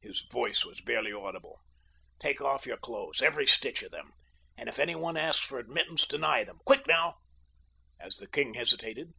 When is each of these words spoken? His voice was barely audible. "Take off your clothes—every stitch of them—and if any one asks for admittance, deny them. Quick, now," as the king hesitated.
His 0.00 0.20
voice 0.30 0.64
was 0.64 0.80
barely 0.80 1.12
audible. 1.12 1.58
"Take 2.20 2.40
off 2.40 2.64
your 2.64 2.76
clothes—every 2.76 3.48
stitch 3.48 3.82
of 3.82 3.90
them—and 3.90 4.68
if 4.68 4.78
any 4.78 4.94
one 4.94 5.16
asks 5.16 5.44
for 5.44 5.58
admittance, 5.58 6.06
deny 6.06 6.44
them. 6.44 6.60
Quick, 6.64 6.86
now," 6.86 7.16
as 7.98 8.18
the 8.18 8.28
king 8.28 8.54
hesitated. 8.54 9.14